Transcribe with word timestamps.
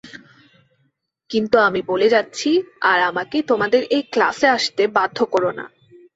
কিন্তু 1.29 1.57
আমি 1.59 1.81
বলে 1.81 2.07
যাচ্ছি 2.09 2.49
আর 2.81 2.99
আমাকে 3.01 3.37
তোমাদের 3.41 3.81
এই 3.91 4.03
ক্লাসে 4.13 4.47
আসতে 4.47 4.83
বাধ্য 4.87 5.17
কোরো 5.25 5.51
না। 5.51 5.65